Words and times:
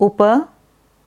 O 0.00 0.08
PAN? 0.08 0.48